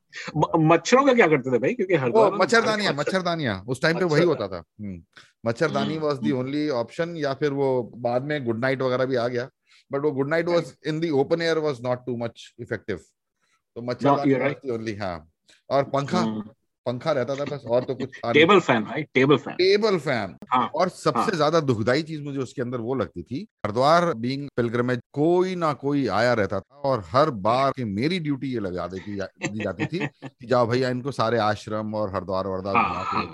मच्छरों 0.57 1.05
का 1.05 1.13
क्या 1.13 1.27
करते 1.27 1.51
थे 1.51 1.57
भाई? 1.57 1.73
क्योंकि 1.73 1.97
में 1.97 2.37
मच्छरदानियाँ 2.37 2.93
मच्छर- 2.93 3.07
मच्छरदानियाँ। 3.07 3.63
उस 3.67 3.81
टाइम 3.81 3.99
पे 3.99 4.05
वही। 4.05 4.23
होता 4.23 4.47
था। 4.47 4.63
हम्म, 4.81 5.03
मच्छरदानी 5.45 5.97
वाज 5.97 6.17
दी 6.17 6.31
ओनली 6.31 6.69
ऑप्शन 6.69 7.17
या 7.17 7.33
फिर 7.33 7.51
वो 7.51 7.91
बाद 7.95 8.21
में 8.21 8.45
गुड 8.45 8.59
नाइट 8.59 8.81
वगैरह 8.81 9.05
भी 9.05 9.15
आ 9.15 9.27
गया। 9.27 9.49
बट 9.91 10.01
वो 10.01 10.11
Good 10.11 10.29
Knight 10.29 10.47
was 10.47 10.73
in 10.87 10.99
the 10.99 11.09
open 11.09 11.41
air 11.41 11.57
was 11.57 11.81
not 11.81 12.05
too 12.05 12.17
much 12.17 12.55
effective 12.59 12.97
तो 13.75 13.81
मच्छरदानी 13.81 14.69
ओनली 14.71 14.95
हाँ। 14.95 15.29
और 15.69 15.83
पंखा? 15.83 16.19
हम्म, 16.19 16.49
पंखा 16.87 17.11
रहता 17.11 17.35
था 17.35 17.45
बस 17.45 17.63
और 17.67 17.83
तो 17.83 17.95
कुछ 17.95 18.19
टेबल 18.25 18.59
फ़ैन 18.59 18.83
भाई 18.83 19.03
टेबल 19.13 19.37
फ़ैन 19.37 19.55
टेबल 19.55 19.97
फ़ैन 19.97 20.35
हाँ, 20.49 20.65
और 20.67 20.89
सबसे 20.89 21.21
हाँ। 21.21 21.31
ज़्यादा 21.31 21.59
दुखदाई 21.59 22.03
चीज़ 22.03 22.21
मुझे 22.21 22.39
उसके 22.39 22.61
अंदर 22.61 22.77
वो 22.77 22.95
लगती 22.95 23.23
थी 23.23 23.47
हरिद्वार 23.65 24.13
बीइंग 24.13 24.47
पिलग्रिमेज 24.55 24.99
कोई 25.13 25.55
ना 25.55 25.73
कोई 25.73 26.07
आया 26.07 26.33
रहता 26.33 26.59
था 26.59 26.75
और 26.75 27.03
हर 27.11 27.29
बार 27.29 27.71
कि 27.71 27.83
मेरी 27.83 28.19
ड्यूटी 28.19 28.53
ये 28.53 28.59
लगा 28.59 28.87
देती 28.87 29.15
दी 29.49 29.61
जाती 29.61 29.85
थी 29.85 29.99
कि 29.99 30.47
जाओ 30.47 30.67
भैया 30.67 30.89
इनको 30.89 31.11
सारे 31.11 31.37
आश्रम 31.37 31.95
और 31.95 32.13
हरिद्वार 32.15 32.47
वर्धा 32.47 32.71
हाँ, 32.71 33.05
हाँ, 33.05 33.25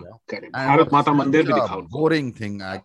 भारत 0.67 0.89
माता 0.93 1.13
मंदिर 1.13 1.45
भी 1.45 1.53
दिखाओ। 1.53 1.81
Boring 1.81 2.31
thing 2.39 2.61
I 2.61 2.77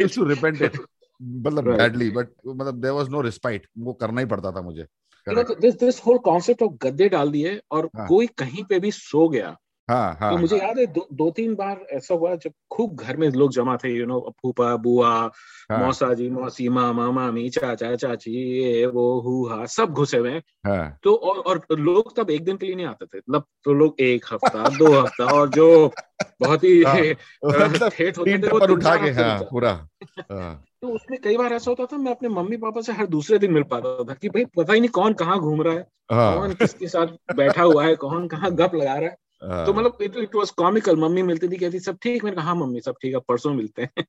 used 0.00 0.14
to 0.14 0.24
repent 0.24 0.62
it 0.62 0.80
मतलब 1.22 1.76
बैडली 1.76 2.10
बट 2.10 2.28
मतलब 2.46 2.80
देयर 2.80 2.94
वाज 2.94 3.08
नो 3.08 3.20
रिस्पाइट 3.20 3.66
वो 3.78 3.92
करना 3.92 4.20
ही 4.20 4.26
पड़ता 4.26 4.52
था 4.52 4.62
मुझे। 4.62 4.86
You 5.26 5.34
know, 5.34 5.54
this 5.60 5.76
this 5.76 5.98
whole 5.98 6.18
concept 6.18 6.62
of 6.62 6.72
गद्दे 6.82 7.08
डाल 7.08 7.30
दिए 7.30 7.60
और 7.70 7.90
हाँ। 7.96 8.08
कोई 8.08 8.26
कहीं 8.26 8.64
पे 8.64 8.80
भी 8.80 8.90
सो 8.90 9.28
गया। 9.28 9.56
हाँ, 9.90 10.16
हाँ, 10.20 10.30
तो 10.30 10.38
मुझे 10.38 10.58
हाँ, 10.58 10.66
याद 10.66 10.78
है 10.78 10.86
दो, 10.86 11.08
दो 11.12 11.30
तीन 11.30 11.54
बार 11.54 11.86
ऐसा 11.90 12.14
हुआ 12.14 12.34
जब 12.36 12.52
खूब 12.70 12.94
घर 12.94 13.16
में 13.16 13.28
लोग 13.30 13.52
जमा 13.52 13.76
थे 13.76 13.88
यू 13.88 14.06
नो 14.06 14.34
फूफा 14.42 14.76
बुआ 14.76 15.08
हाँ, 15.08 15.78
मौसा 15.78 16.14
जी 16.14 16.30
मौसी 16.30 16.68
मामा 16.68 17.10
मामी 17.10 17.50
चाचा 17.50 17.96
चाची 17.96 18.32
ये 18.32 18.86
वो 18.86 19.20
हु 19.20 19.46
हा 19.46 19.66
सब 19.66 19.92
घुसे 19.92 20.16
हुए। 20.16 20.42
हाँ, 20.66 20.98
तो 21.02 21.14
और 21.14 21.38
और 21.38 21.78
लोग 21.78 22.16
तब 22.16 22.30
एक 22.30 22.44
दिन 22.44 22.56
के 22.56 22.66
लिए 22.66 22.74
नहीं 22.74 22.86
आते 22.86 23.06
थे। 23.06 23.18
मतलब 23.18 23.44
तो 23.64 23.72
लोग 23.72 23.96
एक 24.00 24.24
हफ़्ता 24.32 24.78
दो 24.78 24.94
हफ़्ता 24.94 25.26
और 25.26 25.48
जो 25.48 25.94
बहुत 26.40 26.64
ही 26.64 26.82
हाँ, 26.82 27.00
मतलब 27.44 27.90
ठेठ 27.92 28.18
होते 28.18 28.38
थे 28.38 28.48
वो 28.48 28.72
उठा 28.74 28.96
के 28.96 29.10
हफ़्ते 29.10 29.22
हाँ 29.22 29.42
पूरा। 29.42 29.88
हाँ, 30.20 30.65
तो 30.82 30.88
उसमें 30.88 31.20
कई 31.20 31.36
बार 31.36 31.52
ऐसा 31.52 31.70
होता 31.70 31.86
था 31.86 31.96
मैं 31.96 32.12
अपने 32.12 32.28
मम्मी 32.28 32.56
पापा 32.56 32.80
से 32.80 32.92
हर 32.92 33.06
दूसरे 33.06 33.38
दिन 33.38 33.52
मिल 33.52 33.62
पाता 33.62 34.04
था 34.04 34.14
कि 34.14 34.28
भाई 34.28 34.44
पता 34.44 34.72
ही 34.72 34.80
नहीं 34.80 34.90
कौन 34.90 35.12
कहाँ 35.12 35.38
घूम 35.38 35.62
रहा 35.62 35.74
है 35.74 35.86
हाँ, 36.12 36.38
कौन 36.38 36.54
किसके 36.54 36.88
साथ 36.88 37.06
बैठा 37.36 37.62
हुआ 37.62 37.84
है 37.84 37.96
कौन 37.96 38.28
कहाँ 38.28 38.50
गप 38.54 38.74
लगा 38.74 38.94
रहा 38.94 39.08
है। 39.08 39.16
हाँ, 39.42 39.66
तो 39.66 39.72
मतलब 39.72 39.98
इट 40.02 40.16
इट 40.16 40.34
वाज 40.34 40.50
कॉमिकल 40.50 40.96
मम्मी 40.96 41.22
मिलती 41.22 41.48
थी 41.48 41.56
कहती 41.56 41.80
सब 41.80 41.98
ठीक? 42.02 42.24
मैंने 42.24 42.36
कहा 42.36 42.44
हाँ 42.44 42.54
मम्मी 42.54 42.80
सब 42.80 42.94
ठीक 43.02 43.14
है 43.14 43.20
परसों 43.20 43.54
मिलते 43.54 43.82
हैं। 43.82 44.04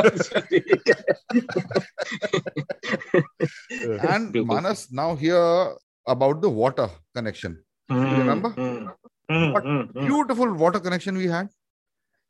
अच्छा, 0.00 0.40
ठीक 0.40 0.82
है 0.88 0.94
and 4.08 4.32
बिल्कुल 4.32 4.56
Manas 4.56 4.88
now 4.92 5.16
here 5.16 5.74
about 6.06 6.40
the 6.40 6.50
water 6.50 6.88
connection. 7.16 7.56
Hmm, 7.90 8.20
remember? 8.20 8.50
Hmm, 8.58 8.90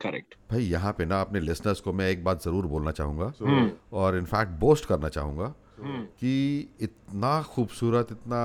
correct. 0.04 0.34
भाई 0.50 0.62
यहाँ 0.62 0.92
पे 0.92 1.04
ना 1.04 1.20
अपने 1.20 1.40
लिसनर्स 1.40 1.80
को 1.80 1.92
मैं 1.92 2.08
एक 2.10 2.24
बात 2.24 2.42
ज़रूर 2.42 2.66
बोलना 2.66 2.90
चाहूँगा 2.90 3.32
हम्म, 3.42 3.70
और 3.92 4.16
इनफैक्ट 4.18 4.50
बोस्ट 4.60 4.84
करना 4.84 5.08
चाहूँगा 5.08 5.54
हम्म, 5.80 6.02
कि 6.20 6.34
इतना 6.80 7.40
खूबसूरत 7.42 8.08
इतना 8.12 8.42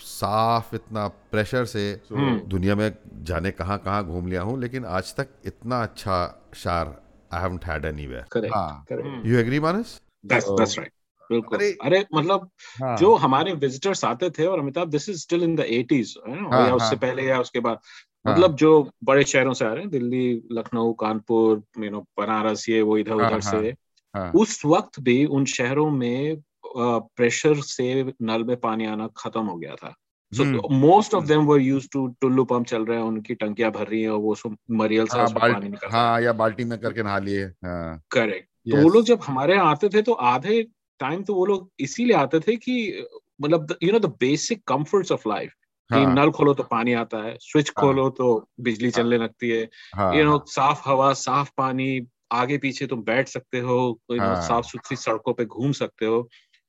साफ़ 0.00 0.74
इतना 0.74 1.06
प्रेशर 1.32 1.64
से 1.64 1.82
हम्म। 2.12 2.38
दुनिया 2.48 2.74
में 2.76 2.90
जाने 3.24 3.50
कहाँ 3.50 3.78
कहाँ 3.78 4.04
घूम 4.06 4.26
लिया 4.26 4.42
हूँ 4.42 4.58
लेकिन 4.60 4.84
आज 4.84 5.14
तक 5.16 5.28
इतना 5.46 5.82
अच्छा 5.82 6.16
शार 6.54 6.96
I 7.34 7.40
haven't 7.42 7.64
had 7.64 7.84
anywhere 7.84 8.24
correct 8.36 8.54
हाँ। 8.54 9.22
You 9.26 9.38
agree 9.38 9.60
Manas 9.60 10.00
that's 10.24 10.50
that's 10.60 10.78
right 10.78 10.92
बिल्कुल। 11.30 11.58
अरे- 11.58 11.76
अरे 11.84 12.04
मतलब 12.14 12.48
हाँ। 12.82 12.96
जो 12.96 13.14
हमारे 13.16 13.52
विजिटर्स 13.52 14.04
आते 14.04 14.30
थे 14.30 14.46
और 14.46 14.58
Amitabh 14.58 14.88
this 14.88 15.08
is 15.08 15.20
still 15.20 15.42
in 15.42 15.54
the 15.56 15.60
80s 15.60 16.10
हाँ, 16.28 16.66
या 16.66 16.74
उससे 16.74 16.86
हाँ। 16.86 16.96
पहले 16.96 17.22
या 17.22 17.38
उसके 17.40 17.60
बाद। 17.60 17.78
हाँ। 18.24 18.34
मतलब 18.34 18.56
जो 18.56 18.90
बड़े 19.04 19.24
शहरों 19.24 19.52
से 19.52 19.64
आ 19.64 19.72
रहे 19.72 19.82
हैं 19.82 19.90
दिल्ली 19.90 20.42
लखनऊ 20.52 20.92
कानपुर 20.92 21.62
यू 21.84 21.90
नो 21.90 22.00
बनारस 22.00 22.68
ये 22.68 22.82
वो 22.82 22.98
इधर 22.98 23.20
हाँ, 23.20 23.30
उधर 23.30 23.40
से 23.40 23.74
हाँ। 24.14 24.32
उस 24.32 24.64
वक्त 24.66 25.00
भी 25.00 25.24
उन 25.24 25.44
शहरों 25.44 25.90
में 25.90 26.42
प्रेशर 26.76 27.54
से 27.54 28.12
नल 28.22 28.44
में 28.44 28.56
पानी 28.56 28.86
आना 28.86 29.08
खत्म 29.16 29.40
हो 29.40 29.56
गया 29.56 29.74
था। 29.74 29.94
सो। 30.32 30.68
Most 30.68 31.14
of 31.14 31.24
them 31.26 31.40
were 31.40 31.60
used 31.60 31.88
to 31.92 32.06
Tullu 32.20 32.44
pump 32.44 32.66
चल 32.66 32.84
रहे 32.84 32.98
हैं 32.98 33.04
उनकी 33.04 33.34
टंकियाँ 33.34 33.70
भर 33.70 33.86
रही 33.86 34.02
हैं 34.02 34.10
और 34.10 34.18
वो 34.18 34.36
मरियल 34.70 35.06
से 35.06 35.18
हाँ, 35.18 35.28
पानी 35.28 35.68
निकल 35.68 35.88
हाँ 35.90 36.20
या 36.22 36.32
बाल्टी 36.32 36.64
में 36.64 36.78
करके 36.78 37.02
नहा 37.02 37.18
लिए 37.18 37.44
हाँ। 37.44 38.00
करेक्ट 38.10 38.48
तो 38.70 38.82
वो 38.82 38.88
लोग 38.88 39.04
जब 39.04 39.20
हमारे 39.22 39.54
यहाँ 39.54 39.70
आते 39.70 39.88
थे 39.88 40.02
तो 40.02 40.12
आधे 40.12 40.62
टाइम 40.98 41.22
तो 41.22 41.34
वो 41.34 41.46
लोग 41.46 41.70
इसीलिए 41.80 42.16
आते 42.16 42.40
थे 42.40 42.56
कि 42.56 43.06
मतलब 43.42 43.76
you 43.82 43.92
know 43.92 43.98
the 43.98 44.06
basic 44.06 44.62
comforts 44.66 45.12
of 45.12 45.28
life 45.28 45.52
हाँ। 45.92 46.14
नल 46.14 46.30
खोलो 46.30 46.54
तो 46.54 46.62
पानी 46.62 46.92
आता 46.92 47.22
है 47.24 47.36
स्विच 47.40 47.72
हाँ। 47.78 47.86
खोलो 47.86 48.08
तो 48.10 48.26
बिजली 48.60 48.88
हाँ. 48.88 49.02
चलने 49.02 49.18
लगती 49.18 49.48
है। 49.50 49.68
हाँ। 49.94 50.14
यू 50.16 50.24
नो 50.24 50.38
साफ़ 50.48 50.82
हवा 50.88 51.12
साफ़ 51.12 51.50
पानी 51.56 52.06
आगे 52.32 52.58
पीछे 52.58 52.86
तुम 52.86 53.02
बैठ 53.02 53.28
सकते 53.28 53.60
हो 53.60 53.78
यू 54.10 54.16
नो 54.16 54.24
हाँ। 54.24 54.40
साफ़ 54.48 54.66
सुथरी 54.66 54.96
सड़कों 54.96 55.32
पे 55.34 55.44
घूम 55.44 55.72
सकते 55.72 56.06
हो। 56.06 56.20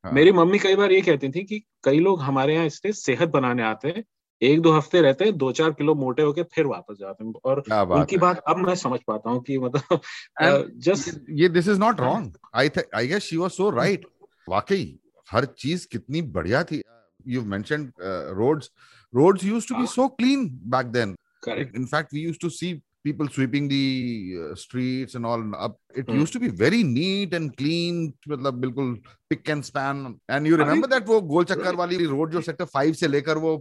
हाँ। 0.04 0.12
मेरी 0.12 0.32
मम्मी 0.32 0.60
कई 0.60 0.76
बार 0.76 0.92
ये 0.92 1.02
कहती 1.02 1.30
थी 1.30 1.44
कि 1.44 1.64
कई 1.84 2.00
लोग 2.00 2.22
हमारे 2.22 2.54
यहाँ 2.56 2.66
इसलिए 2.66 2.94
सेहत 2.94 3.30
बनाने 3.30 3.64
आते 3.64 3.88
हैं 3.88 4.04
एक 4.42 4.62
दो 4.62 4.72
हफ़्ते 4.72 5.02
रहते 5.02 5.26
हैं 5.26 5.36
दो 5.38 5.52
चार 5.52 5.72
किलो 5.72 5.94
मोटे 5.96 6.22
होके 6.22 6.44
फिर 6.44 6.66
वापस 6.66 6.96
जाते 7.00 7.24
हैं। 7.26 7.34
और 7.46 7.64
बात 7.70 7.92
उनकी 7.92 8.16
है। 8.16 8.20
बात 8.22 8.42
अब 8.48 8.58
मैं 8.58 8.76
समझ 8.76 9.00
पाता 9.08 9.30
हूँ 9.30 9.42
कि 9.44 9.58
मतलब 9.58 10.00
जस्ट 10.88 11.30
ये- 11.30 11.52
this 11.52 11.68
is 11.68 11.80
not 11.80 12.00
wrong 12.00 12.38
I 12.56 12.70
I 12.96 13.08
guess 13.08 13.24
she 13.24 13.38
was 13.38 13.52
so 13.52 13.70
right 13.70 14.06
वाकई 14.50 14.84
हर 15.32 15.46
चीज़ 15.46 15.88
कितनी 15.92 16.22
बढ़िया 16.22 16.64
थी। 16.64 16.82
You 17.28 17.42
mentioned 17.42 17.92
roads 18.38 18.70
used 19.16 19.68
to 19.70 19.76
be 19.76 19.80
हाँ। 19.80 19.86
So 19.88 20.08
clean 20.22 20.48
back 20.76 20.88
then 20.98 21.16
correct 21.44 21.78
in 21.78 21.86
fact 21.94 22.14
we 22.18 22.26
used 22.30 22.42
to 22.46 22.50
see 22.58 22.72
people 23.08 23.30
sweeping 23.36 23.66
the 23.70 23.80
uh, 24.42 24.56
streets 24.60 25.16
and 25.20 25.26
all 25.30 25.42
up 25.66 25.74
it 26.02 26.10
Hmm. 26.12 26.20
used 26.20 26.36
to 26.36 26.42
be 26.44 26.50
very 26.62 26.78
neat 26.92 27.34
and 27.40 27.50
clean 27.62 27.98
मतलब 28.30 28.60
बिल्कुल 28.60 28.94
pick 29.32 29.50
and 29.56 29.66
span 29.70 30.00
and 30.36 30.50
you 30.52 30.60
remember 30.62 30.90
that 30.94 31.08
वो 31.08 31.20
गोल 31.34 31.46
चक्कर. 31.52 31.76
वाली 31.76 32.06
road 32.06 32.32
जो 32.32 32.42
sector 32.42 32.66
five 32.78 32.94
से 33.02 33.08
लेकर 33.08 33.38
वो 33.48 33.56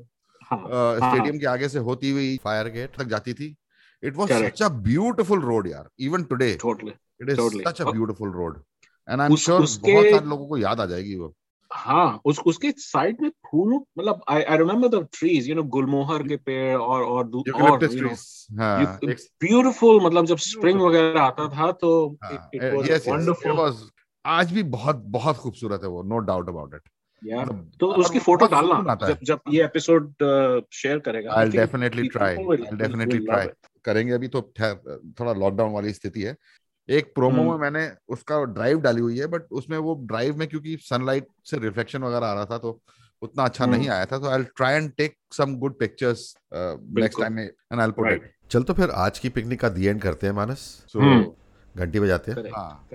हाँ 0.51 0.61
स्टेडियम 0.99 1.39
के 1.39 1.47
आगे 1.47 1.69
से 1.69 1.79
होती 1.89 2.11
हुई 2.11 2.37
फायर 2.45 2.69
गेट 2.77 2.97
तक 2.99 3.09
जाती 3.15 3.35
थी 3.41 3.55
it 4.03 4.17
was 4.21 4.31
Correct. 4.31 4.59
such 4.59 4.63
a 4.67 4.71
beautiful 4.87 5.43
road 5.51 5.67
यार 5.73 5.89
even 6.09 6.29
today 6.33 6.53
totally 6.63 6.93
it 7.25 7.33
is 7.35 7.39
Totally. 7.43 7.65
such 7.69 7.81
a 7.83 7.87
और- 7.89 7.97
beautiful 7.99 8.33
road 8.41 8.57
and 9.09 9.25
I'm 9.27 9.35
उस- 9.39 9.45
sure 9.49 9.61
उसके- 9.69 9.93
बहुत 9.95 10.11
सारे 10.15 10.27
लोगों 10.35 10.47
को 10.49 10.59
याद 10.59 10.81
आ 10.81 10.87
जाएगी 10.95 11.15
वो 11.17 11.35
हाँ 11.75 12.21
उस 12.25 12.39
उसके 12.47 12.71
साइड 12.71 13.17
में 13.23 13.31
फूल 13.31 13.75
मतलब 13.99 14.21
I 14.29 14.43
I 14.43 14.59
remember 14.59 14.89
the 14.89 15.09
trees 15.19 15.49
you 15.49 15.55
know 15.55 15.63
गुलमोहर 15.63 16.29
के 16.29 16.37
पेड़ 16.37 16.77
और 16.77 17.03
और 17.03 17.25
और 17.25 17.43
eucalyptus 17.49 17.95
you 17.95 18.03
know, 18.03 18.13
trees 18.13 18.61
हाँ 18.61 19.01
ब्यूटीफुल 19.07 20.07
मतलब 20.07 20.27
जब 20.27 20.37
स्प्रिंग 20.37 20.81
वगैरह 20.81 21.21
आता 21.21 21.49
था 21.49 21.73
तो 21.73 22.17
हाँ, 22.25 22.51
इट 22.55 22.63
yes, 22.63 22.91
वाज 22.91 23.09
वंडरफुल 23.09 23.89
आज 24.27 24.53
भी 24.53 24.63
बहुत 24.63 24.97
बहुत 24.97 25.37
खूबसूरत 25.37 25.81
है 25.83 25.89
वो 25.89 26.03
नो 26.03 26.19
डाउट 26.19 26.49
अबाउट 26.49 26.75
इट 26.75 26.83
यार 27.27 27.47
मतलब 27.47 27.73
तो 27.81 27.87
उसकी 27.87 28.19
फ़ोटो 28.19 28.47
डालना 28.47 28.95
जब 28.95 29.19
जब 29.23 29.41
ये 29.49 29.65
एपिसोड 29.65 30.15
शेयर 30.73 30.99
करेगा 30.99 31.31
I'll 31.31 31.53
will- 31.53 31.67
definitely 31.67 32.11
will 32.11 33.31
love 33.31 33.39
try. 33.39 33.49
it. 33.49 33.57
करेंगे 33.85 34.13
अभी 34.13 34.29
तो 34.29 34.41
थोड़ा 35.21 35.33
लॉकडाउन 35.33 35.73
वाली 35.73 35.93
स्थिति 35.93 36.23
है। 36.23 36.37
एक 36.89 37.13
प्रोमो 37.15 37.43
हम्म। 37.43 37.51
में 37.51 37.59
मैंने 37.59 37.91
उसका 38.09 38.43
ड्राइव 38.45 38.81
डाली 38.81 39.01
हुई 39.01 39.19
है 39.19 39.27
बट 39.27 39.53
उसमें 39.53 39.77
वो 39.79 39.95
ड्राइव 40.07 40.37
में 40.37 40.49
क्योंकि 40.49 40.77
सनलाइट 40.81 41.27
से 41.45 41.59
रिफ्लेक्शन 41.59 42.03
वगैरह 42.03 42.27
आ 42.27 42.33
रहा 42.35 42.45
था 42.45 42.59
तो 42.59 42.81
उतना 43.23 43.45
अच्छा 43.45 43.65
हम्म। 43.65 43.77
नहीं 43.77 43.89
आया 43.89 44.07
था 44.07 44.19
तो 44.19 44.29
I 44.29 44.43
try 44.57 44.75
and 44.75 44.91
take 44.93 45.17
some 45.33 45.55
good 45.57 45.79
pictures 45.79 46.35
next. 46.53 47.21
Time 47.21 47.39
and 47.39 47.81
I 47.81 47.91
put 47.91 48.13
it 48.13 48.31
चल 48.51 48.63
तो 48.63 48.75
फिर 48.75 48.91
आज 48.91 49.19
की 49.19 49.29
पिकनिक 49.29 49.61
का 49.61 49.69
दी 49.69 49.87
एंड 49.87 50.01
करते 50.01 50.27
हैं 50.27 50.35
मानस। 50.35 50.59
सो 50.89 51.01
हम्म। 51.01 51.33
घंटी 51.75 52.01
बजाते 52.01 52.33
हैं। 52.33 52.51
हाँ। 52.51 52.89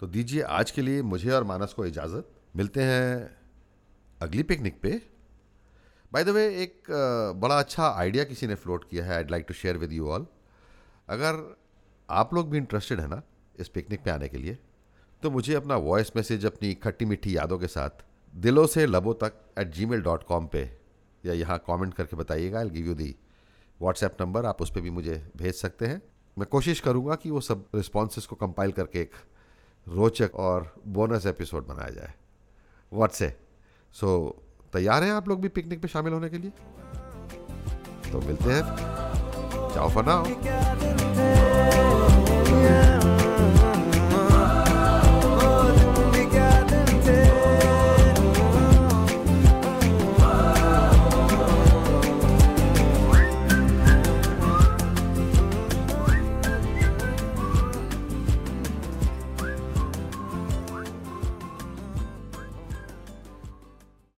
तो 0.00 0.06
दीजिए 0.06 0.42
आज 0.58 0.70
के 0.70 0.82
लिए 0.82 1.02
मुझे 1.02 1.30
और 1.30 1.44
मानस 1.44 1.72
को 1.72 1.86
इजाज़त। 1.86 2.28
मिलते 2.56 2.82
हैं 2.82 3.36
अगली 4.20 4.42
पिकनिक 4.42 4.80
पे। 4.80 5.00
बाय 6.12 6.24
द 6.24 6.28
वे 6.28 6.46
एक 6.62 6.90
बड़ा 7.36 7.58
अच्छा 7.58 7.88
आइडिया 7.88 8.24
किसी 8.24 8.46
ने 8.46 8.54
फ्लोट 8.54 8.88
किया 8.90 9.04
है 9.04 9.14
I 9.16 9.24
like 9.30 9.44
to 9.48 9.54
share 9.54 9.76
with 9.76 9.92
you 9.92 10.08
all 10.08 10.26
अगर 11.08 11.56
आप 12.10 12.34
लोग 12.34 12.50
भी 12.50 12.56
इंटरेस्टेड 12.58 13.00
है 13.00 13.08
ना 13.08 13.22
इस 13.60 13.68
पिकनिक 13.68 14.02
पे 14.04 14.10
आने 14.10 14.28
के 14.28 14.38
लिए 14.38 14.58
तो 15.22 15.30
मुझे 15.30 15.54
अपना 15.54 15.76
वॉइस 15.76 16.16
मैसेज 16.16 16.46
अपनी 16.46 16.74
खट्टी 16.74 17.04
मीठी 17.04 17.36
यादों 17.36 17.58
के 17.58 17.66
साथ 17.66 18.04
दिलों 18.34 18.66
से 18.66 18.86
लबों 18.86 19.14
तक 19.14 19.40
at 19.58 19.68
ji 19.68 19.86
mail 19.86 20.02
dot 20.02 20.22
com 20.22 20.46
पर 20.46 20.78
या 21.26 21.32
यहाँ 21.32 21.58
कॉमेंट 21.58 21.94
करके 21.94 22.16
बताइएगा। 22.16 22.58
I 22.58 22.70
give 22.70 22.86
you 22.86 22.94
the 22.94 23.14
WhatsApp 23.80 24.16
number 24.20 24.46
आप 24.46 24.62
उस 24.62 24.70
पर 24.70 24.80
भी 24.80 24.90
मुझे 24.90 25.30
भेज 25.36 25.54
सकते 25.54 25.86
हैं। 25.86 26.02
मैं 26.38 26.46
कोशिश 26.46 26.80
करूँगा 26.80 27.14
कि 27.14 27.30
वो 27.30 27.40
सब 27.40 27.64
रिस्पॉन्स 27.74 28.26
को 28.26 28.36
कंपाइल 28.36 28.72
करके 28.72 29.00
एक 29.00 29.14
रोचक 29.86 30.34
और 30.34 30.74
बोनस 30.86 31.26
एपिसोड 31.26 31.66
बनाया 31.66 31.90
जाए। 31.90 32.14
व्हाट्स 32.92 33.18
से 33.18 33.34
सो 33.94 34.42
तैयार 34.72 35.04
हैं 35.04 35.12
आप 35.12 35.28
लोग 35.28 35.40
भी 35.40 35.48
पिकनिक 35.48 35.82
पे 35.82 35.88
शामिल 35.88 36.12
होने 36.12 36.28
के 36.28 36.38
लिए? 36.38 36.50
तो 38.12 38.20
मिलते 38.20 38.52
हैं। 38.52 38.97
Ciao 39.78 39.88
for 39.88 40.02
now. 40.02 40.24